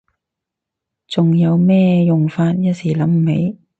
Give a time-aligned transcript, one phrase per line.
[1.07, 2.51] 仲有咩用法？
[2.53, 3.59] 一時間諗唔起